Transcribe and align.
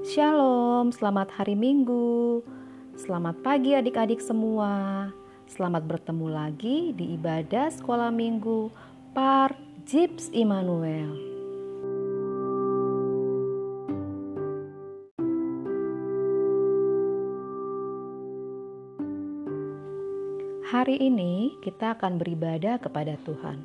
Shalom, 0.00 0.96
selamat 0.96 1.28
hari 1.36 1.52
Minggu. 1.52 2.40
Selamat 2.96 3.36
pagi 3.44 3.76
adik-adik 3.76 4.24
semua. 4.24 5.12
Selamat 5.44 5.84
bertemu 5.84 6.24
lagi 6.24 6.96
di 6.96 7.20
ibadah 7.20 7.68
sekolah 7.68 8.08
Minggu 8.08 8.72
Par 9.12 9.52
Jips 9.84 10.32
Immanuel. 10.32 11.12
Hari 20.64 20.96
ini 20.96 21.60
kita 21.60 22.00
akan 22.00 22.16
beribadah 22.16 22.80
kepada 22.80 23.20
Tuhan. 23.28 23.60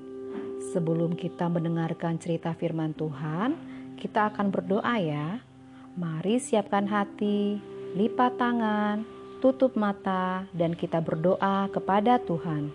Sebelum 0.76 1.16
kita 1.16 1.48
mendengarkan 1.48 2.20
cerita 2.20 2.52
firman 2.52 2.92
Tuhan, 2.92 3.56
kita 3.96 4.36
akan 4.36 4.52
berdoa 4.52 5.00
ya. 5.00 5.40
Mari 5.96 6.44
siapkan 6.44 6.92
hati, 6.92 7.56
lipat 7.96 8.36
tangan, 8.36 9.08
tutup 9.40 9.80
mata, 9.80 10.44
dan 10.52 10.76
kita 10.76 11.00
berdoa 11.00 11.72
kepada 11.72 12.20
Tuhan. 12.20 12.68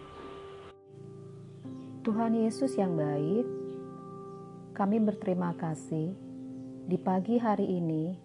Tuhan 2.01 2.33
Yesus 2.33 2.81
yang 2.81 2.97
baik, 2.97 3.45
kami 4.73 5.05
berterima 5.05 5.53
kasih 5.53 6.17
di 6.89 6.97
pagi 6.97 7.37
hari 7.37 7.69
ini 7.69 8.17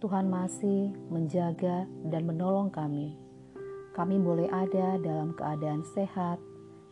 Tuhan 0.00 0.32
masih 0.32 0.96
menjaga 1.12 1.84
dan 2.08 2.24
menolong 2.24 2.72
kami. 2.72 3.12
Kami 3.92 4.16
boleh 4.16 4.48
ada 4.48 4.96
dalam 4.96 5.36
keadaan 5.36 5.84
sehat, 5.92 6.40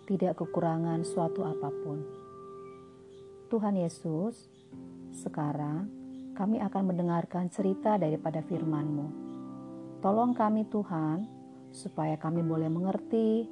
tidak 0.04 0.44
kekurangan 0.44 1.00
suatu 1.08 1.40
apa 1.40 1.72
pun. 1.72 2.04
Tuhan 3.48 3.80
Yesus, 3.80 4.52
sekarang 5.08 6.03
kami 6.34 6.58
akan 6.58 6.90
mendengarkan 6.90 7.46
cerita 7.46 7.94
daripada 7.94 8.42
firman-Mu. 8.42 9.06
Tolong 10.02 10.34
kami 10.34 10.66
Tuhan, 10.66 11.30
supaya 11.70 12.18
kami 12.18 12.42
boleh 12.42 12.66
mengerti 12.66 13.46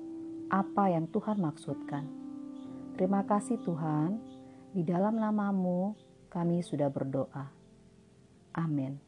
apa 0.51 0.91
yang 0.91 1.07
Tuhan 1.15 1.39
maksudkan. 1.39 2.05
Terima 2.99 3.23
kasih 3.23 3.63
Tuhan, 3.63 4.19
di 4.75 4.83
dalam 4.83 5.17
namamu 5.17 5.95
kami 6.27 6.61
sudah 6.61 6.91
berdoa. 6.91 7.47
Amin. 8.59 8.99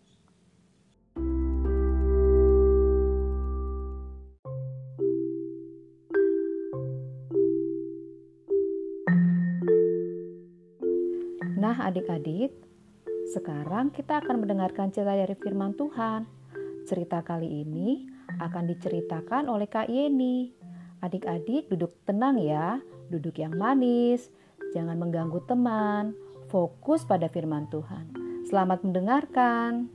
Nah, 11.59 11.91
adik-adik, 11.91 12.53
sekarang 13.35 13.91
kita 13.91 14.23
akan 14.23 14.47
mendengarkan 14.47 14.95
cerita 14.95 15.19
dari 15.19 15.35
firman 15.35 15.75
Tuhan. 15.75 16.23
Cerita 16.87 17.19
kali 17.27 17.67
ini 17.67 18.07
akan 18.39 18.71
diceritakan 18.71 19.51
oleh 19.51 19.67
Kak 19.67 19.91
Yeni. 19.91 20.55
Adik-adik 21.03 21.67
duduk 21.67 21.99
tenang 22.07 22.39
ya, 22.39 22.79
duduk 23.11 23.35
yang 23.43 23.59
manis, 23.59 24.31
jangan 24.71 24.97
mengganggu 24.97 25.43
teman, 25.51 26.15
fokus 26.47 27.03
pada 27.03 27.27
firman 27.27 27.67
Tuhan. 27.75 28.15
Selamat 28.47 28.87
mendengarkan. 28.87 29.91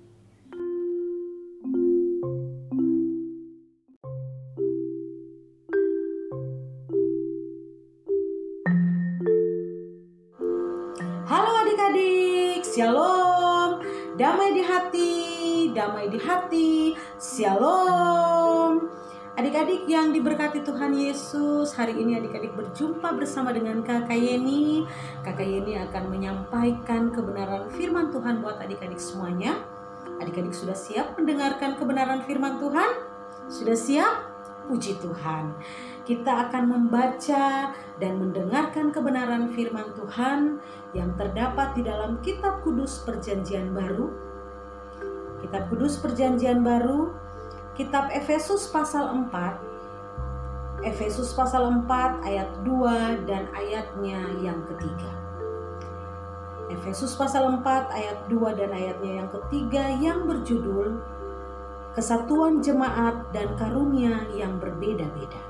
Damai 14.49 14.65
di 14.65 14.65
hati, 14.65 15.13
damai 15.77 16.05
di 16.09 16.17
hati, 16.25 16.97
Shalom. 17.21 18.89
Adik-adik 19.37 19.85
yang 19.85 20.09
diberkati 20.09 20.65
Tuhan 20.65 20.89
Yesus, 20.89 21.77
hari 21.77 21.93
ini 21.93 22.17
adik-adik 22.17 22.57
berjumpa 22.57 23.13
bersama 23.13 23.53
dengan 23.53 23.85
Kakak 23.85 24.17
Yeni. 24.17 24.89
Kakak 25.21 25.45
Yeni 25.45 25.77
akan 25.77 26.03
menyampaikan 26.09 27.13
kebenaran 27.13 27.69
firman 27.77 28.09
Tuhan 28.09 28.41
buat 28.41 28.57
adik-adik 28.57 28.97
semuanya. 28.97 29.53
Adik-adik 30.17 30.57
sudah 30.57 30.73
siap 30.73 31.13
mendengarkan 31.13 31.77
kebenaran 31.77 32.25
firman 32.25 32.57
Tuhan? 32.57 33.05
Sudah 33.53 33.77
siap? 33.77 34.33
Puji 34.65 34.97
Tuhan. 34.97 35.53
Kita 36.09 36.49
akan 36.49 36.63
membaca 36.73 37.69
dan 38.01 38.13
mendengarkan 38.17 38.89
kebenaran 38.89 39.53
firman 39.53 39.93
Tuhan 39.93 40.57
yang 40.97 41.13
terdapat 41.21 41.77
di 41.77 41.85
dalam 41.85 42.17
Kitab 42.25 42.65
Kudus 42.65 43.05
Perjanjian 43.05 43.77
Baru. 43.77 44.28
Kitab 45.39 45.71
Kudus 45.71 45.95
Perjanjian 45.99 46.61
Baru, 46.61 47.15
Kitab 47.79 48.11
Efesus 48.11 48.67
pasal 48.67 49.07
4. 49.31 50.83
Efesus 50.83 51.31
pasal 51.31 51.67
4 51.87 52.27
ayat 52.27 52.49
2 52.63 53.23
dan 53.27 53.47
ayatnya 53.55 54.19
yang 54.39 54.59
ketiga. 54.67 55.11
Efesus 56.69 57.15
pasal 57.15 57.49
4 57.59 57.65
ayat 57.91 58.19
2 58.27 58.59
dan 58.59 58.69
ayatnya 58.71 59.11
yang 59.23 59.29
ketiga 59.31 59.83
yang 59.99 60.27
berjudul 60.27 61.01
Kesatuan 61.97 62.61
Jemaat 62.61 63.33
dan 63.33 63.57
Karunia 63.57 64.29
yang 64.35 64.61
Berbeda-beda. 64.61 65.41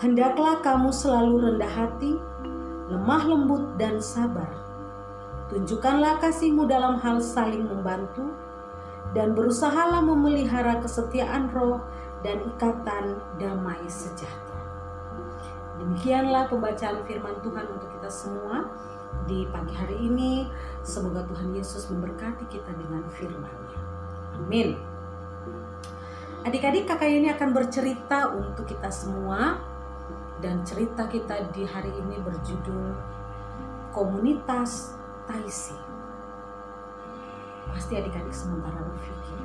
Hendaklah 0.00 0.58
kamu 0.64 0.90
selalu 0.90 1.34
rendah 1.46 1.70
hati, 1.70 2.18
lemah 2.90 3.22
lembut 3.22 3.78
dan 3.78 4.02
sabar. 4.02 4.50
Tunjukkanlah 5.52 6.16
kasihmu 6.16 6.64
dalam 6.64 6.96
hal 7.04 7.20
saling 7.20 7.68
membantu, 7.68 8.32
dan 9.12 9.36
berusahalah 9.36 10.00
memelihara 10.00 10.80
kesetiaan 10.80 11.52
roh 11.52 11.84
dan 12.24 12.40
ikatan 12.40 13.20
damai 13.36 13.84
sejahtera. 13.84 14.64
Demikianlah 15.76 16.48
pembacaan 16.48 17.04
firman 17.04 17.36
Tuhan 17.44 17.68
untuk 17.68 17.92
kita 18.00 18.08
semua 18.08 18.64
di 19.28 19.44
pagi 19.52 19.76
hari 19.76 20.00
ini. 20.00 20.48
Semoga 20.80 21.20
Tuhan 21.28 21.52
Yesus 21.52 21.92
memberkati 21.92 22.48
kita 22.48 22.72
dengan 22.72 23.04
firman-Nya. 23.12 23.80
Amin. 24.40 24.80
Adik-adik 26.48 26.88
kakak 26.88 27.12
ini 27.12 27.28
akan 27.28 27.52
bercerita 27.52 28.32
untuk 28.32 28.64
kita 28.64 28.88
semua 28.88 29.60
dan 30.40 30.64
cerita 30.64 31.04
kita 31.06 31.52
di 31.52 31.68
hari 31.68 31.92
ini 31.92 32.18
berjudul 32.24 32.96
Komunitas 33.92 35.01
Taisi. 35.26 35.76
Pasti 37.68 37.96
adik-adik 37.96 38.34
sementara 38.34 38.82
berpikir, 38.82 39.40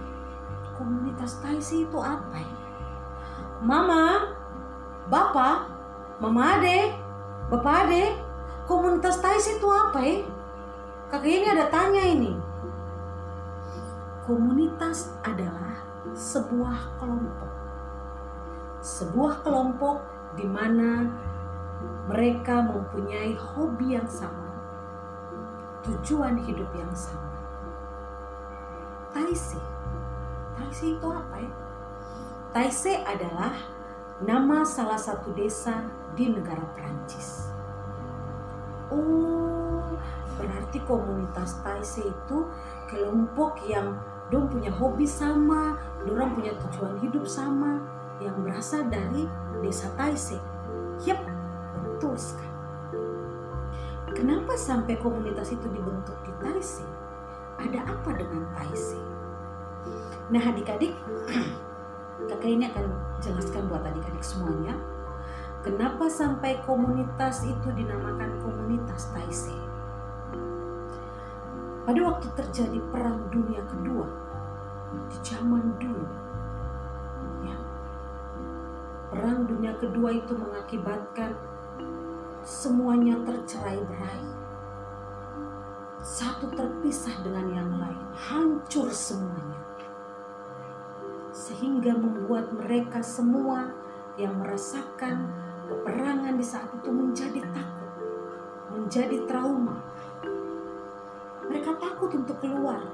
komunitas 0.76 1.40
Taisi 1.40 1.88
itu 1.88 2.00
apa 2.02 2.38
ya? 2.38 2.58
Mama, 3.64 4.36
Bapak, 5.08 5.72
Mama 6.20 6.60
Ade, 6.60 6.94
Bapak 7.48 7.88
Ade, 7.88 8.18
komunitas 8.68 9.22
Taisi 9.22 9.58
itu 9.58 9.68
apa 9.70 10.00
ya? 10.04 10.26
Kakak 11.08 11.32
ini 11.32 11.48
ada 11.48 11.72
tanya 11.72 12.04
ini. 12.04 12.36
Komunitas 14.28 15.16
adalah 15.24 15.80
sebuah 16.12 17.00
kelompok. 17.00 17.52
Sebuah 18.84 19.40
kelompok 19.40 20.04
di 20.36 20.44
mana 20.44 21.08
mereka 22.12 22.59
mempunyai 22.59 23.40
hobi 23.40 23.96
yang 23.96 24.08
sama, 24.08 24.56
tujuan 25.88 26.36
hidup 26.44 26.68
yang 26.75 26.92
sama. 26.92 27.31
Taisi, 29.16 29.58
Taisi 30.53 31.00
itu 31.00 31.08
apa 31.08 31.36
ya? 31.40 31.52
Taisi 32.52 32.94
adalah 32.94 33.56
nama 34.20 34.68
salah 34.68 35.00
satu 35.00 35.31
desa 35.31 35.88
di 36.14 36.28
negara 36.30 36.62
Perancis. 36.76 37.50
Oh, 38.91 39.96
berarti 40.35 40.84
komunitas 40.84 41.58
Taisi 41.64 42.03
itu 42.03 42.38
kelompok 42.91 43.64
yang 43.66 43.96
dong 44.28 44.52
punya 44.52 44.70
hobi 44.76 45.08
sama, 45.08 45.79
orang 46.03 46.35
punya 46.35 46.52
tujuan 46.67 47.00
hidup 47.00 47.23
sama, 47.23 47.79
yang 48.20 48.35
berasal 48.44 48.84
dari 48.91 49.26
desa 49.64 49.88
Taise. 49.96 50.38
Yap, 51.06 51.22
betul 51.85 52.17
sekali. 52.20 52.57
Kenapa 54.17 54.58
sampai 54.58 54.97
komunitas 54.97 55.53
itu 55.53 55.69
dibentuk 55.69 56.17
di 56.25 56.34
Taise? 56.41 56.81
Ada 57.61 57.85
apa 57.85 58.17
dengan 58.17 58.49
Taise? 58.49 58.97
Nah 60.34 60.41
adik-adik, 60.41 60.97
kakak 62.34 62.49
ini 62.49 62.66
akan 62.66 62.97
jelaskan 63.22 63.69
buat 63.69 63.85
adik-adik 63.85 64.25
semuanya. 64.25 64.73
Kenapa 65.61 66.09
sampai 66.09 66.58
komunitas 66.66 67.46
itu 67.46 67.69
dinamakan 67.78 68.41
komunitas 68.41 69.14
Taise? 69.14 69.53
Pada 71.85 72.02
waktu 72.02 72.25
terjadi 72.34 72.81
Perang 72.90 73.22
Dunia 73.29 73.61
Kedua, 73.70 74.09
di 75.13 75.17
zaman 75.22 75.78
dulu, 75.78 76.09
ya, 77.46 77.58
Perang 79.13 79.46
Dunia 79.46 79.78
Kedua 79.78 80.09
itu 80.09 80.34
mengakibatkan 80.34 81.37
semuanya 82.47 83.20
tercerai 83.28 83.76
berai. 83.84 84.23
satu 85.99 86.47
terpisah 86.55 87.11
dengan 87.20 87.52
yang 87.52 87.72
lain, 87.76 88.08
hancur 88.16 88.88
semuanya. 88.88 89.59
Sehingga 91.35 91.91
membuat 91.99 92.55
mereka 92.55 93.03
semua 93.03 93.76
yang 94.16 94.40
merasakan 94.40 95.28
peperangan 95.67 96.40
di 96.40 96.46
saat 96.47 96.72
itu 96.72 96.88
menjadi 96.88 97.44
takut, 97.52 97.91
menjadi 98.72 99.28
trauma. 99.28 99.84
Mereka 101.52 101.76
takut 101.84 102.16
untuk 102.16 102.40
keluar, 102.40 102.88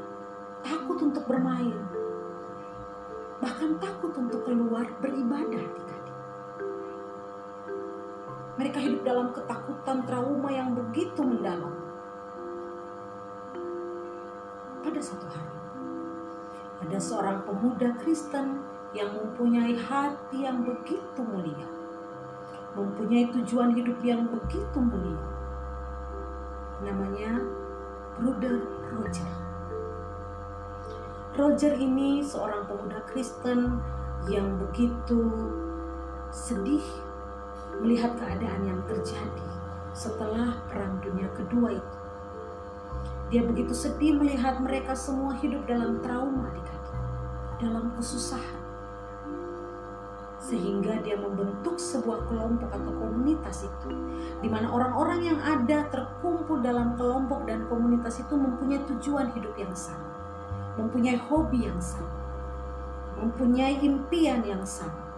takut 0.65 0.97
untuk 0.97 1.29
bermain, 1.29 1.77
bahkan 3.37 3.77
takut 3.77 4.17
untuk 4.17 4.49
keluar 4.49 4.89
beribadah 4.97 5.61
di 5.61 5.81
Mereka 8.53 8.77
hidup 8.77 9.01
dalam 9.01 9.33
ketakutan 9.33 10.05
trauma 10.05 10.49
yang 10.53 10.77
begitu 10.77 11.25
mendalam. 11.25 11.73
Pada 14.85 15.01
satu 15.01 15.25
hari, 15.25 15.57
ada 16.85 16.97
seorang 17.01 17.41
pemuda 17.49 17.97
Kristen 17.97 18.61
yang 18.93 19.09
mempunyai 19.09 19.73
hati 19.73 20.45
yang 20.45 20.61
begitu 20.61 21.21
mulia, 21.25 21.65
mempunyai 22.77 23.33
tujuan 23.33 23.73
hidup 23.73 23.97
yang 24.05 24.29
begitu 24.29 24.77
mulia. 24.77 25.23
Namanya 26.85 27.41
Bruder 28.21 28.61
Roger. 28.93 29.31
Roger 31.33 31.73
ini 31.81 32.21
seorang 32.21 32.69
pemuda 32.69 33.01
Kristen 33.09 33.81
yang 34.29 34.61
begitu 34.61 35.25
sedih 36.29 36.85
melihat 37.81 38.13
keadaan 38.19 38.61
yang 38.67 38.81
terjadi 38.85 39.47
setelah 39.95 40.59
Perang 40.69 41.01
Dunia 41.01 41.29
Kedua 41.33 41.73
itu. 41.73 41.97
Dia 43.33 43.41
begitu 43.41 43.73
sedih 43.73 44.19
melihat 44.19 44.61
mereka 44.61 44.93
semua 44.93 45.33
hidup 45.39 45.65
dalam 45.65 45.97
trauma 46.05 46.53
di 46.53 46.63
dalam 47.63 47.95
kesusahan. 47.95 48.61
Sehingga 50.43 50.99
dia 50.99 51.15
membentuk 51.15 51.79
sebuah 51.79 52.27
kelompok 52.27 52.67
atau 52.67 52.91
komunitas 52.99 53.63
itu, 53.63 53.95
di 54.43 54.51
mana 54.51 54.67
orang-orang 54.67 55.23
yang 55.23 55.39
ada 55.39 55.87
terkumpul 55.87 56.59
dalam 56.59 56.99
kelompok 56.99 57.47
dan 57.47 57.63
komunitas 57.71 58.19
itu 58.19 58.35
mempunyai 58.35 58.83
tujuan 58.91 59.31
hidup 59.31 59.55
yang 59.55 59.71
sama, 59.71 60.11
mempunyai 60.75 61.15
hobi 61.15 61.71
yang 61.71 61.79
sama, 61.79 62.11
mempunyai 63.23 63.79
impian 63.79 64.43
yang 64.43 64.67
sama, 64.67 65.12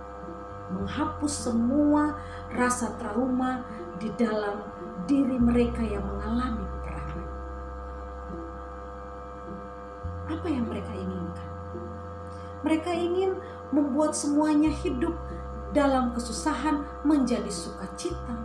menghapus 0.73 1.49
semua 1.49 2.17
rasa 2.53 2.93
trauma 2.97 3.61
di 4.01 4.09
dalam 4.17 4.65
diri 5.05 5.37
mereka 5.37 5.85
yang 5.85 6.03
mengalami 6.03 6.63
peperangan. 6.65 7.27
Apa 10.25 10.47
yang 10.49 10.65
mereka 10.65 10.91
inginkan? 10.97 11.49
Mereka 12.65 12.91
ingin 12.97 13.37
membuat 13.69 14.17
semuanya 14.17 14.73
hidup 14.73 15.13
dalam 15.75 16.15
kesusahan 16.17 16.81
menjadi 17.05 17.51
sukacita, 17.51 18.35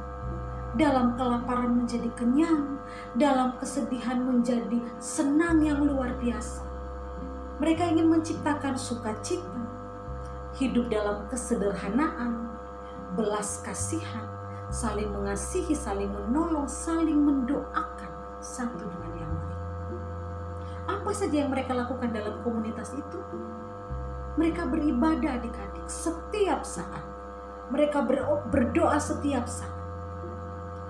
dalam 0.76 1.16
kelaparan 1.16 1.73
menjadi 1.82 2.11
kenyang, 2.19 2.76
dalam 3.16 3.56
kesedihan 3.56 4.20
menjadi 4.20 4.82
senang 5.00 5.64
yang 5.64 5.81
luar 5.81 6.12
biasa. 6.20 6.66
Mereka 7.62 7.96
ingin 7.96 8.12
menciptakan 8.12 8.76
sukacita, 8.76 9.61
hidup 10.58 10.91
dalam 10.91 11.31
kesederhanaan, 11.31 12.50
belas 13.14 13.62
kasihan, 13.62 14.26
saling 14.70 15.11
mengasihi, 15.11 15.75
saling 15.75 16.11
menolong, 16.11 16.67
saling 16.67 17.19
mendoakan 17.19 18.11
satu 18.43 18.75
dengan 18.81 19.12
yang 19.19 19.32
lain. 19.35 19.61
Apa 20.91 21.11
saja 21.14 21.47
yang 21.47 21.50
mereka 21.55 21.76
lakukan 21.76 22.11
dalam 22.11 22.43
komunitas 22.43 22.91
itu? 22.97 23.20
Mereka 24.35 24.67
beribadah 24.67 25.38
adik-adik 25.38 25.87
setiap 25.87 26.67
saat. 26.67 27.05
Mereka 27.70 28.02
berdoa 28.50 28.99
setiap 28.99 29.47
saat. 29.47 29.79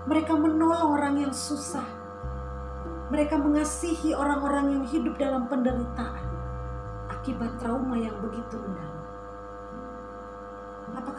Mereka 0.08 0.32
menolong 0.32 0.96
orang 0.96 1.14
yang 1.28 1.34
susah. 1.34 1.84
Mereka 3.12 3.36
mengasihi 3.36 4.16
orang-orang 4.16 4.80
yang 4.80 4.84
hidup 4.88 5.18
dalam 5.20 5.50
penderitaan 5.50 6.24
akibat 7.10 7.52
trauma 7.60 7.98
yang 7.98 8.16
begitu 8.22 8.56
mendalam. 8.56 8.99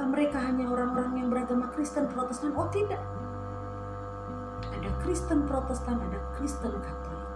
Apakah 0.01 0.17
mereka 0.17 0.41
hanya 0.41 0.65
orang-orang 0.65 1.13
yang 1.13 1.29
beragama 1.29 1.69
Kristen 1.77 2.09
Protestan? 2.09 2.57
Oh 2.57 2.65
tidak. 2.73 2.97
Ada 4.73 4.89
Kristen 5.05 5.45
Protestan, 5.45 6.01
ada 6.01 6.17
Kristen 6.33 6.73
Katolik 6.73 7.29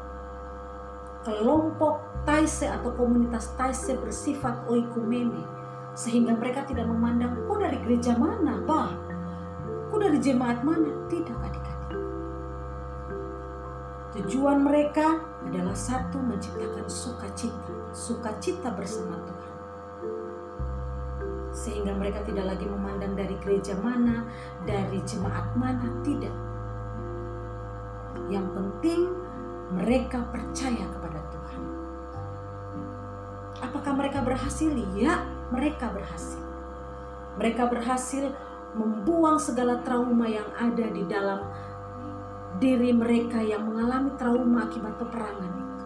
kelompok 1.22 2.02
Taise 2.26 2.66
atau 2.66 2.90
komunitas 2.98 3.54
Taise 3.54 3.94
bersifat 4.02 4.66
oikumene 4.66 5.46
sehingga 5.94 6.34
mereka 6.34 6.66
tidak 6.66 6.90
memandang 6.90 7.38
kok 7.46 7.62
dari 7.62 7.78
gereja 7.86 8.18
mana, 8.18 8.58
bah, 8.66 8.98
kok 9.94 10.02
dari 10.02 10.18
jemaat 10.18 10.66
mana, 10.66 10.90
tidak 11.06 11.38
adik-adik. 11.46 12.02
Tujuan 14.18 14.66
mereka 14.66 15.22
adalah 15.46 15.78
satu 15.78 16.18
menciptakan 16.18 16.90
sukacita, 16.90 17.78
sukacita 17.94 18.74
bersama 18.74 19.22
Tuhan. 19.22 19.55
Sehingga 21.66 21.98
mereka 21.98 22.22
tidak 22.22 22.54
lagi 22.54 22.70
memandang 22.70 23.18
dari 23.18 23.34
gereja 23.42 23.74
mana, 23.82 24.22
dari 24.70 25.02
jemaat 25.02 25.50
mana, 25.58 25.90
tidak. 26.06 26.36
Yang 28.30 28.48
penting 28.54 29.02
mereka 29.74 30.22
percaya 30.30 30.86
kepada 30.94 31.26
Tuhan. 31.34 31.62
Apakah 33.66 33.94
mereka 33.98 34.22
berhasil? 34.22 34.70
Ya, 34.94 35.26
mereka 35.50 35.90
berhasil. 35.90 36.38
Mereka 37.42 37.66
berhasil 37.66 38.30
membuang 38.78 39.42
segala 39.42 39.82
trauma 39.82 40.30
yang 40.30 40.46
ada 40.54 40.86
di 40.86 41.02
dalam 41.10 41.50
diri 42.62 42.96
mereka 42.96 43.44
yang 43.44 43.68
mengalami 43.68 44.16
trauma 44.16 44.70
akibat 44.70 44.96
peperangan 44.96 45.52
itu. 45.52 45.86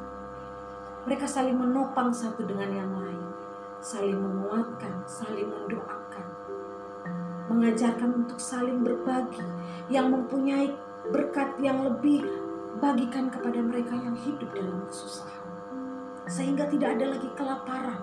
Mereka 1.10 1.26
saling 1.26 1.58
menopang 1.58 2.14
satu 2.14 2.46
dengan 2.46 2.70
yang 2.70 2.92
lain, 2.94 3.09
saling 3.80 4.20
menguatkan, 4.20 5.08
saling 5.08 5.48
mendoakan, 5.48 6.28
mengajarkan 7.48 8.24
untuk 8.24 8.40
saling 8.40 8.84
berbagi, 8.84 9.40
yang 9.88 10.12
mempunyai 10.12 10.76
berkat 11.10 11.56
yang 11.64 11.88
lebih 11.88 12.28
bagikan 12.84 13.32
kepada 13.32 13.60
mereka 13.64 13.96
yang 13.96 14.16
hidup 14.20 14.52
dalam 14.52 14.84
kesusahan. 14.88 15.48
Sehingga 16.28 16.68
tidak 16.70 17.00
ada 17.00 17.18
lagi 17.18 17.30
kelaparan. 17.34 18.02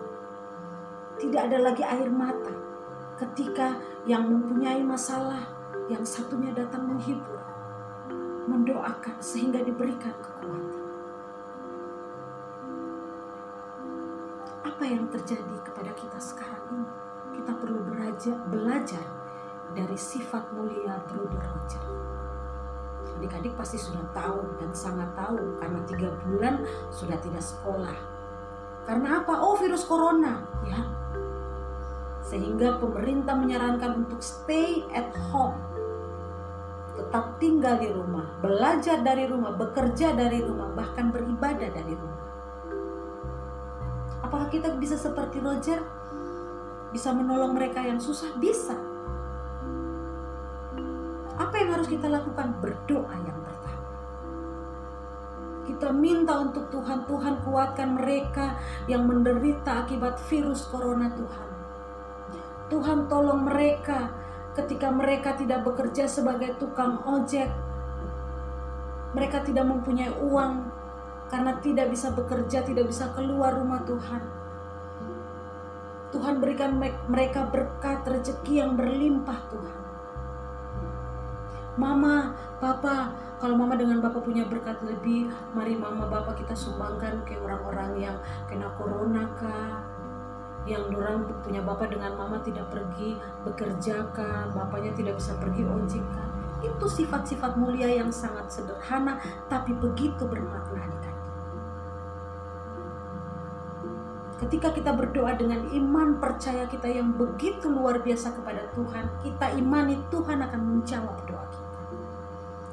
Tidak 1.17 1.41
ada 1.49 1.59
lagi 1.63 1.85
air 1.87 2.11
mata. 2.11 2.53
Ketika 3.17 3.81
yang 4.05 4.29
mempunyai 4.29 4.83
masalah, 4.85 5.49
yang 5.89 6.03
satunya 6.03 6.53
datang 6.53 6.85
menghibur. 6.85 7.41
Mendoakan 8.51 9.17
sehingga 9.23 9.63
diberikan 9.63 10.13
kekuatan. 10.21 10.86
Apa 14.77 14.85
yang 14.85 15.09
terjadi 15.09 15.57
kepada 15.65 15.89
kita 15.97 16.21
sekarang 16.21 16.61
ini? 16.69 16.89
Kita 17.41 17.57
perlu 17.57 17.81
belajar, 17.81 18.37
belajar 18.53 19.07
dari 19.73 19.97
sifat 19.97 20.53
mulia 20.53 21.01
Bruder 21.09 21.41
Roger 21.41 21.97
adik-adik 23.17 23.57
pasti 23.57 23.81
sudah 23.81 24.05
tahu 24.13 24.45
dan 24.61 24.71
sangat 24.77 25.09
tahu 25.17 25.57
karena 25.57 25.81
tiga 25.89 26.13
bulan 26.29 26.61
sudah 26.93 27.17
tidak 27.25 27.41
sekolah. 27.41 27.97
Karena 28.85 29.25
apa? 29.25 29.41
Oh 29.41 29.57
virus 29.57 29.89
corona, 29.89 30.45
ya. 30.69 30.85
Sehingga 32.21 32.77
pemerintah 32.77 33.35
menyarankan 33.35 34.05
untuk 34.07 34.21
stay 34.21 34.85
at 34.93 35.11
home. 35.33 35.57
Tetap 36.97 37.41
tinggal 37.41 37.81
di 37.81 37.89
rumah, 37.89 38.29
belajar 38.45 39.01
dari 39.01 39.25
rumah, 39.25 39.57
bekerja 39.57 40.13
dari 40.13 40.45
rumah, 40.45 40.69
bahkan 40.77 41.09
beribadah 41.09 41.73
dari 41.73 41.97
rumah. 41.97 42.36
Apakah 44.27 44.51
kita 44.51 44.75
bisa 44.75 44.99
seperti 44.99 45.39
Roger? 45.39 45.79
Bisa 46.91 47.15
menolong 47.15 47.55
mereka 47.55 47.79
yang 47.87 48.03
susah? 48.03 48.35
Bisa 48.37 48.75
apa 51.37 51.55
yang 51.61 51.71
harus 51.77 51.89
kita 51.89 52.09
lakukan? 52.09 52.57
Berdoa 52.61 53.15
yang 53.25 53.39
pertama. 53.45 53.85
Kita 55.69 55.89
minta 55.93 56.41
untuk 56.41 56.73
Tuhan, 56.73 57.05
Tuhan 57.05 57.35
kuatkan 57.45 57.97
mereka 57.97 58.57
yang 58.89 59.05
menderita 59.05 59.85
akibat 59.85 60.17
virus 60.29 60.65
corona 60.69 61.13
Tuhan. 61.13 61.49
Tuhan 62.67 62.99
tolong 63.07 63.47
mereka 63.47 64.11
ketika 64.57 64.89
mereka 64.91 65.37
tidak 65.37 65.63
bekerja 65.65 66.09
sebagai 66.09 66.57
tukang 66.57 67.05
ojek. 67.05 67.53
Mereka 69.13 69.49
tidak 69.49 69.65
mempunyai 69.65 70.13
uang 70.13 70.67
karena 71.27 71.59
tidak 71.59 71.91
bisa 71.91 72.15
bekerja, 72.15 72.63
tidak 72.63 72.87
bisa 72.91 73.11
keluar 73.15 73.55
rumah 73.55 73.83
Tuhan. 73.83 74.23
Tuhan 76.15 76.39
berikan 76.39 76.79
mereka 77.11 77.51
berkat 77.51 78.07
rezeki 78.07 78.63
yang 78.63 78.79
berlimpah 78.79 79.37
Tuhan 79.51 79.87
Mama, 81.77 82.33
Papa, 82.57 83.13
kalau 83.37 83.53
mama 83.53 83.77
dengan 83.77 84.01
bapak 84.01 84.25
punya 84.25 84.49
berkat 84.49 84.81
lebih, 84.81 85.29
mari 85.53 85.77
mama 85.77 86.09
bapak 86.09 86.41
kita 86.41 86.57
sumbangkan 86.57 87.21
ke 87.29 87.37
orang-orang 87.37 88.01
yang 88.01 88.17
kena 88.49 88.73
corona 88.81 89.29
kah, 89.37 89.85
yang 90.65 90.89
orang 90.89 91.29
punya 91.45 91.61
bapak 91.61 91.93
dengan 91.93 92.17
mama 92.17 92.41
tidak 92.41 92.65
pergi 92.73 93.21
bekerja 93.45 94.09
kan, 94.17 94.57
bapaknya 94.57 94.97
tidak 94.97 95.21
bisa 95.21 95.37
pergi 95.37 95.69
ojek 95.69 96.05
kan. 96.17 96.29
Itu 96.65 96.89
sifat-sifat 96.89 97.61
mulia 97.61 97.93
yang 97.93 98.09
sangat 98.09 98.49
sederhana 98.49 99.21
tapi 99.53 99.77
begitu 99.77 100.25
bermakna 100.25 100.81
adik 100.81 101.16
Ketika 104.37 104.69
kita 104.73 104.93
berdoa 104.93 105.33
dengan 105.33 105.65
iman 105.73 106.21
percaya 106.21 106.69
kita 106.69 106.93
yang 106.93 107.17
begitu 107.17 107.73
luar 107.73 108.05
biasa 108.05 108.37
kepada 108.37 108.69
Tuhan, 108.77 109.09
kita 109.25 109.57
imani 109.57 109.97
Tuhan 110.13 110.45
akan 110.45 110.61
menjawab 110.61 111.17
doa 111.25 111.45
kita 111.49 111.67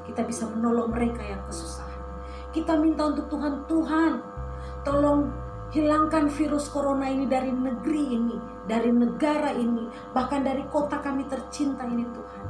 kita 0.03 0.21
bisa 0.27 0.45
menolong 0.51 0.91
mereka 0.91 1.23
yang 1.23 1.41
kesusahan. 1.47 2.01
Kita 2.53 2.77
minta 2.77 3.09
untuk 3.09 3.33
Tuhan, 3.33 3.65
Tuhan, 3.65 4.11
tolong 4.85 5.31
hilangkan 5.73 6.29
virus 6.29 6.69
corona 6.69 7.09
ini 7.09 7.25
dari 7.25 7.49
negeri 7.49 8.13
ini, 8.13 8.37
dari 8.69 8.93
negara 8.93 9.49
ini, 9.57 9.89
bahkan 10.13 10.45
dari 10.45 10.61
kota 10.69 11.01
kami 11.01 11.25
tercinta 11.25 11.87
ini 11.89 12.05
Tuhan. 12.13 12.45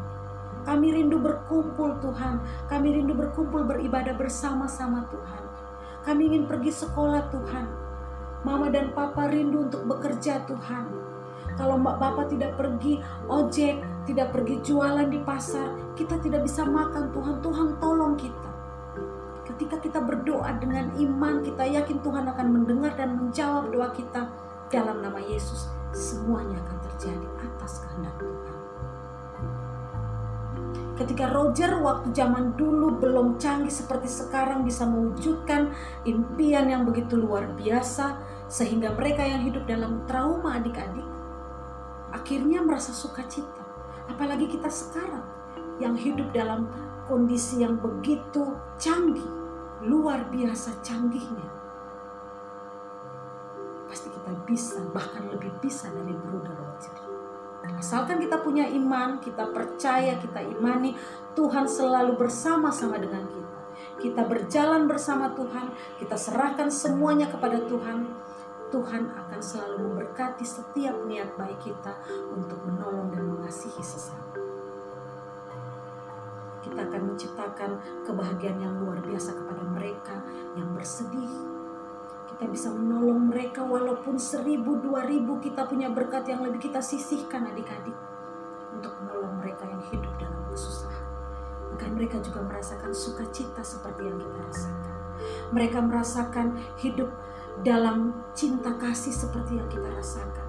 Kami 0.64 0.88
rindu 0.92 1.24
berkumpul 1.24 2.04
Tuhan, 2.04 2.44
kami 2.68 3.00
rindu 3.00 3.16
berkumpul 3.16 3.64
beribadah 3.64 4.16
bersama-sama 4.16 5.08
Tuhan. 5.08 5.44
Kami 6.04 6.36
ingin 6.36 6.44
pergi 6.52 6.72
sekolah 6.72 7.32
Tuhan. 7.32 7.83
Mama 8.44 8.68
dan 8.68 8.92
Papa 8.92 9.32
rindu 9.32 9.72
untuk 9.72 9.88
bekerja 9.88 10.44
Tuhan. 10.44 10.92
Kalau 11.56 11.80
Mbak 11.80 11.98
Bapak 12.00 12.26
tidak 12.28 12.60
pergi 12.60 13.00
ojek, 13.32 13.80
tidak 14.04 14.36
pergi 14.36 14.60
jualan 14.60 15.08
di 15.08 15.20
pasar, 15.24 15.96
kita 15.96 16.20
tidak 16.20 16.44
bisa 16.44 16.68
makan 16.68 17.14
Tuhan. 17.16 17.40
Tuhan 17.40 17.68
tolong 17.80 18.20
kita. 18.20 18.52
Ketika 19.48 19.80
kita 19.80 20.00
berdoa 20.04 20.60
dengan 20.60 20.92
iman, 20.98 21.40
kita 21.40 21.64
yakin 21.64 22.04
Tuhan 22.04 22.26
akan 22.32 22.48
mendengar 22.52 22.96
dan 23.00 23.16
menjawab 23.16 23.72
doa 23.72 23.92
kita 23.96 24.28
dalam 24.68 25.00
nama 25.00 25.20
Yesus. 25.24 25.72
Semuanya 25.94 26.58
akan 26.68 26.78
terjadi 26.90 27.28
atas 27.38 27.86
kehendak 27.86 28.18
Tuhan. 28.18 28.60
Ketika 30.94 31.26
Roger 31.34 31.82
waktu 31.82 32.14
zaman 32.14 32.54
dulu 32.54 33.02
belum 33.02 33.42
canggih 33.42 33.74
seperti 33.74 34.06
sekarang 34.06 34.62
bisa 34.62 34.86
mewujudkan 34.86 35.74
impian 36.06 36.70
yang 36.70 36.86
begitu 36.86 37.18
luar 37.18 37.50
biasa 37.58 38.33
sehingga 38.54 38.94
mereka 38.94 39.26
yang 39.26 39.42
hidup 39.50 39.66
dalam 39.66 40.06
trauma 40.06 40.62
adik-adik 40.62 41.10
akhirnya 42.14 42.62
merasa 42.62 42.94
sukacita 42.94 43.64
Apalagi 44.12 44.52
kita 44.52 44.68
sekarang 44.68 45.24
yang 45.80 45.96
hidup 45.96 46.32
dalam 46.36 46.68
kondisi 47.08 47.64
yang 47.64 47.80
begitu 47.80 48.56
canggih, 48.76 49.28
luar 49.84 50.28
biasa 50.28 50.84
canggihnya. 50.84 51.48
Pasti 53.88 54.10
kita 54.12 54.32
bisa, 54.44 54.80
bahkan 54.92 55.30
lebih 55.32 55.52
bisa 55.64 55.88
dari 55.92 56.16
Bruder 56.16 56.56
Roger. 56.56 56.96
Asalkan 57.80 58.20
kita 58.20 58.44
punya 58.44 58.68
iman, 58.68 59.24
kita 59.24 59.48
percaya, 59.56 60.20
kita 60.20 60.44
imani, 60.44 61.00
Tuhan 61.32 61.64
selalu 61.64 62.20
bersama-sama 62.20 63.00
dengan 63.00 63.24
kita. 63.24 63.60
Kita 64.04 64.22
berjalan 64.28 64.84
bersama 64.84 65.32
Tuhan, 65.32 65.72
kita 65.96 66.20
serahkan 66.20 66.68
semuanya 66.68 67.32
kepada 67.32 67.64
Tuhan 67.64 68.04
Tuhan 68.74 69.06
akan 69.14 69.38
selalu 69.38 69.86
memberkati 69.86 70.42
setiap 70.42 70.98
niat 71.06 71.38
baik 71.38 71.62
kita 71.62 71.94
untuk 72.34 72.58
menolong 72.66 73.14
dan 73.14 73.22
mengasihi 73.30 73.86
sesama. 73.86 74.34
Kita 76.66 76.82
akan 76.82 77.14
menciptakan 77.14 77.78
kebahagiaan 78.02 78.58
yang 78.58 78.74
luar 78.82 78.98
biasa 79.06 79.38
kepada 79.38 79.62
mereka 79.70 80.18
yang 80.58 80.74
bersedih. 80.74 81.30
Kita 82.34 82.50
bisa 82.50 82.74
menolong 82.74 83.30
mereka 83.30 83.62
walaupun 83.62 84.18
seribu, 84.18 84.82
dua 84.82 85.06
ribu 85.06 85.38
kita 85.38 85.70
punya 85.70 85.94
berkat 85.94 86.34
yang 86.34 86.42
lebih 86.42 86.66
kita 86.66 86.82
sisihkan 86.82 87.46
adik-adik 87.54 87.94
untuk 88.74 88.98
menolong 89.06 89.38
mereka 89.38 89.70
yang 89.70 89.86
hidup 89.94 90.18
dalam 90.18 90.42
kesusahan. 90.50 91.06
Maka 91.70 91.86
mereka 91.94 92.18
juga 92.26 92.42
merasakan 92.42 92.90
sukacita 92.90 93.62
seperti 93.62 94.02
yang 94.02 94.18
kita 94.18 94.38
rasakan. 94.50 94.98
Mereka 95.54 95.78
merasakan 95.78 96.58
hidup 96.82 97.14
dalam 97.62 98.26
cinta 98.34 98.74
kasih 98.82 99.14
seperti 99.14 99.62
yang 99.62 99.70
kita 99.70 99.86
rasakan. 99.94 100.48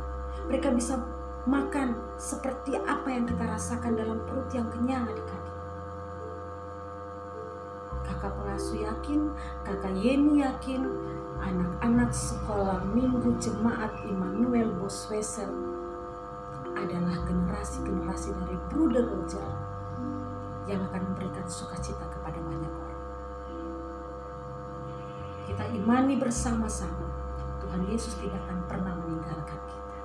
Mereka 0.48 0.72
bisa 0.72 0.96
makan 1.44 2.00
seperti 2.16 2.80
apa 2.80 3.12
yang 3.12 3.28
kita 3.28 3.44
rasakan 3.44 3.92
dalam 4.00 4.24
perut 4.24 4.48
yang 4.56 4.64
kenyang 4.72 5.04
adik-adik. 5.04 5.56
Kakak 8.04 8.32
pengasuh 8.36 8.80
yakin, 8.80 9.32
kakak 9.64 9.92
Yeni 9.96 10.40
yakin, 10.40 10.88
anak-anak 11.44 12.12
sekolah 12.12 12.80
minggu 12.96 13.36
jemaat 13.36 13.92
Immanuel 14.08 14.72
Boswesel 14.80 15.52
adalah 16.74 17.16
generasi-generasi 17.28 18.32
dari 18.44 18.56
Bruder 18.72 19.04
Roger 19.08 19.48
yang 20.64 20.80
akan 20.90 21.12
memberikan 21.12 21.44
sukacita 21.44 22.08
kepada 22.08 22.40
banyak 22.40 22.72
orang 22.72 22.83
kita 25.44 25.64
imani 25.70 26.16
bersama-sama, 26.16 27.08
Tuhan 27.60 27.84
Yesus 27.88 28.16
tidak 28.20 28.40
akan 28.48 28.58
pernah 28.68 28.94
meninggalkan 28.98 29.60
kita. 29.68 29.96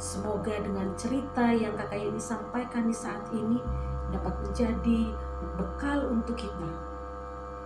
Semoga 0.00 0.54
dengan 0.58 0.90
cerita 0.98 1.52
yang 1.54 1.78
kakak 1.78 2.02
ini 2.02 2.18
sampaikan 2.18 2.90
di 2.90 2.96
saat 2.96 3.22
ini 3.30 3.62
dapat 4.10 4.34
menjadi 4.42 5.14
bekal 5.56 6.10
untuk 6.10 6.36
kita 6.36 6.70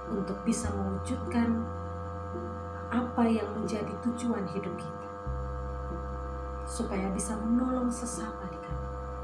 untuk 0.07 0.39
bisa 0.47 0.71
mewujudkan 0.71 1.67
apa 2.95 3.27
yang 3.27 3.51
menjadi 3.59 3.91
tujuan 4.07 4.47
hidup 4.55 4.75
kita. 4.79 5.07
Supaya 6.67 7.11
bisa 7.15 7.35
menolong 7.39 7.91
sesama 7.91 8.47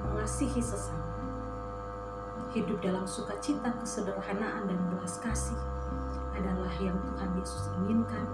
mengasihi 0.03 0.61
sesama. 0.61 1.01
Hidup 2.53 2.85
dalam 2.85 3.09
sukacita 3.09 3.73
kesederhanaan 3.81 4.69
dan 4.69 4.79
belas 4.93 5.17
kasih 5.25 5.57
adalah 6.33 6.73
yang 6.81 6.97
Tuhan 7.05 7.31
Yesus 7.37 7.73
inginkan 7.83 8.27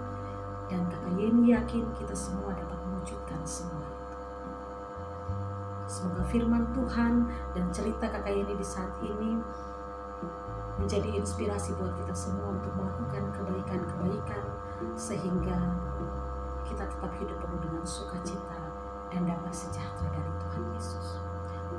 dan 0.69 0.85
kakak 0.87 1.13
Yeni 1.17 1.51
yakin 1.51 1.83
kita 1.97 2.13
semua 2.13 2.53
dapat 2.53 2.77
mewujudkan 2.87 3.41
semua 3.43 3.83
itu. 3.83 4.17
Semoga 5.89 6.23
firman 6.29 6.69
Tuhan 6.71 7.25
dan 7.57 7.65
cerita 7.73 8.05
kakak 8.07 8.33
Yeni 8.33 8.53
di 8.53 8.65
saat 8.65 8.93
ini 9.01 9.41
menjadi 10.79 11.19
inspirasi 11.19 11.75
buat 11.75 11.91
kita 11.99 12.15
semua 12.15 12.55
untuk 12.55 12.71
melakukan 12.79 13.27
kebaikan-kebaikan 13.35 14.43
sehingga 14.95 15.59
kita 16.63 16.87
tetap 16.87 17.11
hidup 17.19 17.35
penuh 17.41 17.59
dengan 17.59 17.83
sukacita 17.83 18.59
dan 19.09 19.25
damai 19.25 19.51
sejahtera 19.51 20.07
dari 20.13 20.31
Tuhan 20.39 20.63
Yesus. 20.77 21.19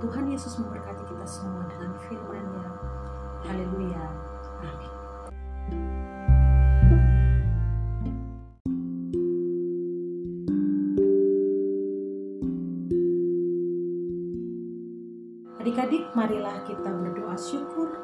Tuhan 0.00 0.24
Yesus 0.28 0.58
memberkati 0.60 1.04
kita 1.06 1.26
semua 1.28 1.64
dengan 1.70 1.94
firman-Nya. 2.08 2.68
Haleluya. 3.46 4.04
Amin. 4.60 4.99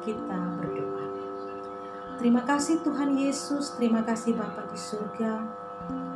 Kita 0.07 0.39
berdoa. 0.55 1.03
Terima 2.15 2.39
kasih 2.47 2.79
Tuhan 2.79 3.19
Yesus, 3.19 3.75
terima 3.75 4.07
kasih 4.07 4.39
Bapa 4.39 4.63
di 4.71 4.79
surga. 4.79 5.43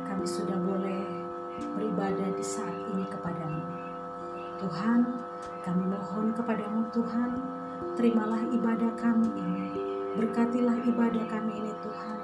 Kami 0.08 0.24
sudah 0.24 0.56
boleh 0.56 1.04
beribadah 1.76 2.32
di 2.32 2.40
saat 2.40 2.72
ini 2.72 3.04
kepadamu. 3.04 3.68
Tuhan, 4.64 5.00
kami 5.60 5.84
mohon 5.92 6.32
kepadamu 6.32 6.88
Tuhan, 6.88 7.30
terimalah 7.92 8.40
ibadah 8.48 8.96
kami 8.96 9.28
ini. 9.36 9.68
Berkatilah 10.16 10.80
ibadah 10.88 11.24
kami 11.28 11.60
ini 11.60 11.72
Tuhan. 11.84 12.18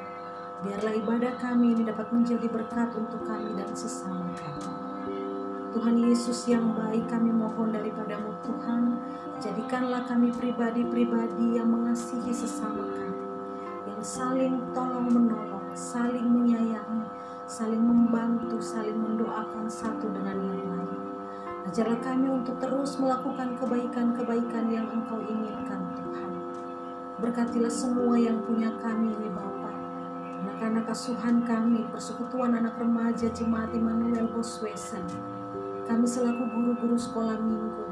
Biarlah 0.65 0.95
ibadah 0.97 1.33
kami 1.37 1.77
ini 1.77 1.83
dapat 1.85 2.09
menjadi 2.17 2.49
berkat 2.49 2.97
untuk 2.97 3.21
kami 3.29 3.53
dan 3.61 3.69
sesama 3.77 4.33
kami. 4.41 4.73
Tuhan 5.69 6.01
Yesus 6.01 6.49
yang 6.49 6.73
baik 6.73 7.13
kami 7.13 7.29
mohon 7.29 7.77
daripadamu 7.77 8.33
Tuhan. 8.41 8.97
Jadikanlah 9.37 10.09
kami 10.09 10.33
pribadi-pribadi 10.33 11.61
yang 11.61 11.71
mengasihi 11.71 12.35
sesama 12.35 12.83
kami 12.91 13.23
Yang 13.87 14.03
saling 14.19 14.59
tolong 14.75 15.07
menolong, 15.13 15.69
saling 15.77 16.25
menyayangi 16.25 17.07
Saling 17.49 17.81
membantu, 17.81 18.61
saling 18.61 18.97
mendoakan 18.97 19.73
satu 19.73 20.05
dengan 20.13 20.37
yang 20.37 20.69
lain. 20.69 21.01
Ajarlah 21.65 21.97
kami 22.05 22.29
untuk 22.29 22.61
terus 22.61 23.01
melakukan 23.01 23.57
kebaikan-kebaikan 23.57 24.69
yang 24.69 24.85
Engkau 24.93 25.17
inginkan 25.25 25.81
Tuhan. 25.97 26.33
Berkatilah 27.25 27.73
semua 27.73 28.21
yang 28.21 28.45
punya 28.45 28.69
kami 28.85 29.17
ini 29.17 29.33
Bapa. 29.33 29.73
Anak-anak 30.45 30.93
asuhan 30.93 31.41
kami, 31.49 31.89
persekutuan 31.89 32.53
anak 32.53 32.77
remaja 32.77 33.33
Jemaat 33.33 33.73
Immanuel 33.73 34.29
Boswesen 34.29 35.38
kami 35.89 36.05
selaku 36.05 36.45
guru-guru 36.53 37.01
sekolah 37.01 37.41
minggu 37.41 37.89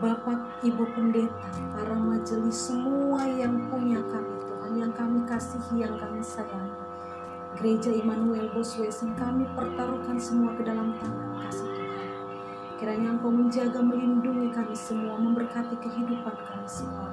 Bapak, 0.00 0.64
Ibu 0.64 0.96
Pendeta, 0.96 1.52
para 1.76 1.92
majelis 1.92 2.56
semua 2.56 3.20
yang 3.28 3.68
punya 3.68 4.00
kami 4.00 4.32
Tuhan, 4.48 4.72
yang 4.80 4.92
kami 4.96 5.28
kasihi, 5.28 5.84
yang 5.84 5.92
kami 6.00 6.24
sayangi. 6.24 6.72
Gereja 7.60 7.92
Immanuel 7.92 8.48
Boswesen 8.56 9.12
kami 9.20 9.44
pertaruhkan 9.52 10.16
semua 10.16 10.56
ke 10.56 10.64
dalam 10.64 10.96
tangan 10.96 11.44
kasih 11.44 11.68
Tuhan. 11.76 12.08
Kiranya 12.80 13.08
Engkau 13.12 13.28
menjaga, 13.28 13.76
melindungi 13.84 14.48
kami 14.56 14.72
semua, 14.72 15.20
memberkati 15.20 15.76
kehidupan 15.84 16.32
kami 16.48 16.64
semua. 16.64 17.12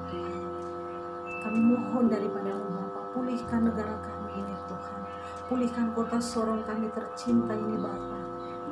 Kami 1.44 1.60
mohon 1.60 2.08
daripada 2.08 2.56
Bapak, 2.56 3.12
pulihkan 3.12 3.68
negara 3.68 4.00
kami 4.00 4.32
ini 4.32 4.56
Tuhan. 4.64 5.00
Pulihkan 5.44 5.92
kota 5.92 6.16
Sorong 6.24 6.64
kami 6.64 6.88
tercinta 6.96 7.52
ini 7.52 7.76
Bapak, 7.76 8.17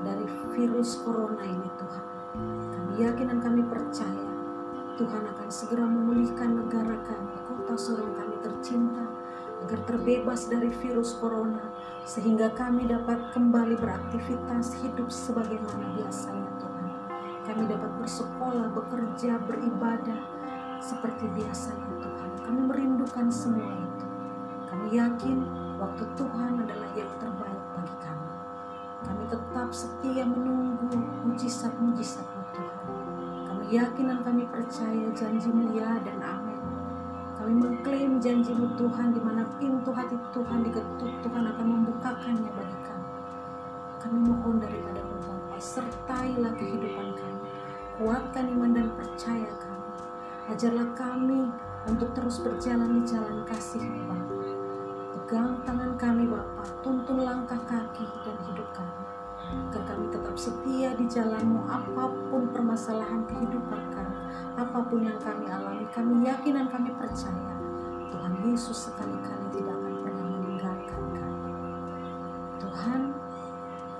dari 0.03 0.27
virus 0.53 1.01
corona 1.01 1.45
ini 1.45 1.69
Tuhan. 1.79 2.05
Kami 2.73 2.93
yakin 3.01 3.27
dan 3.33 3.39
kami 3.41 3.63
percaya 3.65 4.27
Tuhan 4.97 5.29
akan 5.29 5.49
segera 5.53 5.85
memulihkan 5.85 6.57
negara 6.57 6.97
kami, 7.05 7.37
kota 7.45 7.77
Sorong 7.77 8.17
kami 8.17 8.37
tercinta, 8.41 9.05
agar 9.61 9.81
terbebas 9.85 10.49
dari 10.49 10.73
virus 10.81 11.17
corona 11.21 11.69
sehingga 12.09 12.49
kami 12.57 12.89
dapat 12.89 13.19
kembali 13.37 13.77
beraktivitas 13.77 14.73
hidup 14.81 15.13
sebagaimana 15.13 16.01
biasanya 16.01 16.49
Tuhan. 16.57 16.89
Kami 17.45 17.63
dapat 17.69 17.93
bersekolah, 18.01 18.73
bekerja, 18.73 19.37
beribadah 19.45 20.21
seperti 20.81 21.29
biasanya 21.35 21.93
Tuhan. 22.01 22.31
Kami 22.47 22.61
merindukan 22.65 23.29
semua 23.29 23.75
itu. 23.77 24.07
Kami 24.67 24.97
yakin 24.97 25.39
waktu 25.77 26.05
Tuhan 26.17 26.63
adalah 26.65 26.91
yang 26.97 27.13
terbaik 27.21 27.56
tetap 29.27 29.69
setia 29.75 30.25
menunggu 30.27 30.97
mujizat-mujizat 31.27 32.27
Tuhan. 32.55 32.87
Kami 33.47 33.65
yakin 33.71 34.05
dan 34.11 34.21
kami 34.23 34.47
percaya 34.51 35.07
janjimu 35.15 35.75
ya 35.75 35.99
dan 36.03 36.23
amin 36.23 36.57
kami 37.37 37.53
mengklaim 37.63 38.19
janjimu 38.19 38.75
Tuhan 38.81 39.13
di 39.13 39.21
mana 39.21 39.47
pintu 39.61 39.93
hati 39.93 40.19
Tuhan 40.33 40.67
diketuk 40.67 41.13
Tuhan 41.21 41.45
akan 41.47 41.67
membukakannya 41.69 42.51
bagi 42.51 42.79
kami. 42.83 43.09
Kami 44.03 44.19
mohon 44.25 44.57
daripada 44.59 44.99
Bapa, 45.05 45.55
sertailah 45.61 46.57
kehidupan 46.59 47.13
kami. 47.15 47.47
Kuatkan 48.03 48.51
iman 48.51 48.73
dan 48.75 48.89
percaya 48.97 49.53
kami. 49.63 49.89
Ajarlah 50.49 50.89
kami 50.99 51.47
untuk 51.87 52.11
terus 52.19 52.43
berjalan 52.43 52.99
di 52.99 53.15
jalan 53.15 53.45
kasih 53.47 53.85
Bapa. 54.11 54.36
Pegang 55.27 55.59
tangan 55.67 55.99
kami 55.99 56.31
Bapa, 56.31 56.63
tuntun 56.87 57.19
langkah 57.19 57.59
kaki 57.67 58.07
dan 58.23 58.39
hidup 58.47 58.71
kami. 58.71 59.03
Agar 59.75 59.83
kami 59.83 60.07
tetap 60.15 60.39
setia 60.39 60.95
di 60.95 61.03
jalanmu 61.11 61.67
apa 61.67 62.15
pun 62.31 62.47
permasalahan 62.55 63.27
kehidupan 63.27 63.91
kami 63.91 64.15
apa 64.55 64.79
pun 64.87 65.03
yang 65.03 65.19
kami 65.19 65.51
alami, 65.51 65.83
kami 65.91 66.31
yakin 66.31 66.63
dan 66.63 66.71
kami 66.71 66.95
percaya 66.95 67.59
Tuhan 68.15 68.39
Yesus 68.47 68.87
sekali-kali 68.87 69.51
tidak 69.51 69.75
akan 69.75 69.95
pernah 70.07 70.27
meninggalkan 70.31 71.03
kami. 71.11 71.51
Tuhan, 72.63 73.01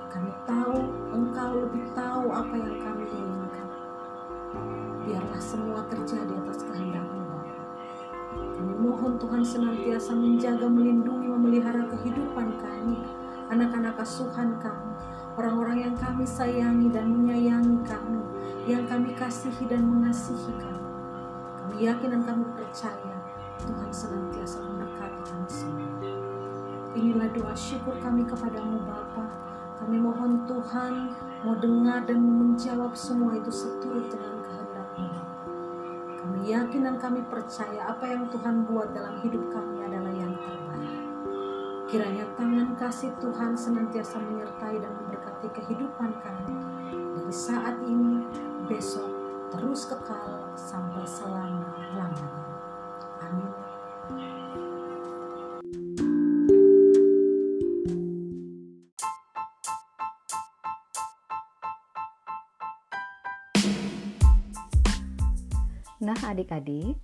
kami 0.07 0.31
tahu 0.47 0.79
Engkau 1.11 1.53
lebih 1.59 1.91
tahu 1.91 2.31
apa 2.31 2.55
yang 2.55 2.79
kami 2.87 3.03
inginkan. 3.11 3.67
Biarlah 5.03 5.43
semua 5.43 5.83
terjadi 5.91 6.39
atas. 6.39 6.63
Kami 6.71 6.95
mohon 8.97 9.21
Tuhan 9.21 9.45
senantiasa 9.45 10.17
menjaga, 10.17 10.65
melindungi, 10.73 11.29
memelihara 11.29 11.85
kehidupan 11.85 12.49
kami, 12.57 12.97
anak-anak 13.53 14.01
asuhan 14.01 14.57
kami, 14.57 14.97
orang-orang 15.37 15.85
yang 15.85 15.95
kami 16.01 16.25
sayangi 16.25 16.89
dan 16.89 17.13
menyayangi 17.13 17.77
kami, 17.85 18.25
yang 18.65 18.89
kami 18.89 19.13
kasihi 19.13 19.69
dan 19.69 19.85
mengasihi 19.85 20.49
kami. 20.57 20.89
Kami 21.61 21.77
yakin 21.85 22.09
dan 22.09 22.23
kami 22.25 22.49
percaya 22.57 23.17
Tuhan 23.61 23.93
senantiasa 23.93 24.65
memberkati 24.65 25.21
kami 25.29 25.49
semua. 25.53 25.93
Inilah 26.97 27.29
doa 27.37 27.53
syukur 27.53 28.01
kami 28.01 28.25
kepadamu 28.25 28.81
Bapa. 28.81 29.29
Kami 29.77 30.01
mohon 30.01 30.49
Tuhan 30.49 31.13
mau 31.45 31.53
dengar 31.61 32.09
dan 32.09 32.25
menjawab 32.25 32.97
semua 32.97 33.37
itu 33.37 33.53
seturut 33.53 34.09
dengan 34.09 34.36
yakin 36.47 36.87
dan 36.87 36.97
kami 36.97 37.23
percaya 37.27 37.93
apa 37.93 38.07
yang 38.07 38.27
Tuhan 38.31 38.67
buat 38.67 38.95
dalam 38.95 39.21
hidup 39.23 39.53
kami 39.53 39.85
adalah 39.85 40.15
yang 40.15 40.33
terbaik. 40.39 41.05
Kiranya 41.87 42.25
tangan 42.35 42.75
kasih 42.75 43.15
Tuhan 43.23 43.55
senantiasa 43.55 44.19
menyertai 44.19 44.83
dan 44.83 44.91
memberkati 44.91 45.49
kehidupan 45.55 46.11
kami 46.19 46.57
dari 47.15 47.35
saat 47.35 47.79
ini 47.87 48.27
besok 48.67 49.11
terus 49.55 49.87
kekal 49.87 50.51
sampai 50.59 51.07
selama-lamanya. 51.07 52.47
Amin. 53.23 53.66
Adik-adik, 66.27 66.99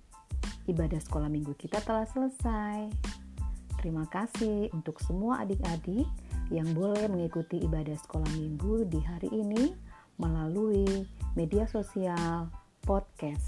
ibadah 0.67 0.99
sekolah 0.99 1.31
minggu 1.31 1.55
kita 1.55 1.79
telah 1.83 2.03
selesai. 2.07 2.91
Terima 3.79 4.07
kasih 4.07 4.71
untuk 4.71 4.99
semua 5.03 5.43
adik-adik 5.43 6.07
yang 6.51 6.67
boleh 6.71 7.07
mengikuti 7.11 7.59
ibadah 7.63 7.95
sekolah 7.99 8.31
minggu 8.35 8.87
di 8.87 8.99
hari 9.03 9.27
ini 9.31 9.75
melalui 10.19 11.07
media 11.35 11.67
sosial, 11.67 12.47
podcast. 12.83 13.43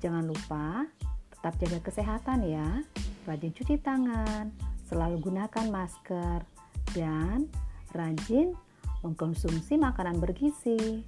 Jangan 0.00 0.28
lupa 0.28 0.84
tetap 1.32 1.56
jaga 1.56 1.78
kesehatan 1.80 2.44
ya, 2.44 2.84
rajin 3.24 3.52
cuci 3.56 3.80
tangan, 3.80 4.52
selalu 4.88 5.24
gunakan 5.24 5.66
masker, 5.72 6.44
dan 6.92 7.48
rajin 7.96 8.52
mengkonsumsi 9.00 9.80
makanan 9.80 10.20
bergizi. 10.20 11.04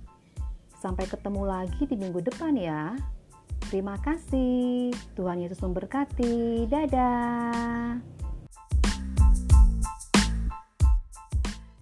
Sampai 0.81 1.05
ketemu 1.07 1.47
lagi 1.47 1.85
di 1.85 1.95
minggu 1.95 2.25
depan 2.25 2.57
ya. 2.57 2.97
Terima 3.73 3.97
kasih. 4.05 4.93
Tuhan 5.17 5.41
Yesus 5.41 5.57
memberkati. 5.65 6.69
Dadah. 6.69 8.22